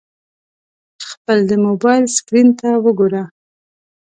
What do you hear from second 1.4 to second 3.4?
د موبایل سکرین ته وګوره!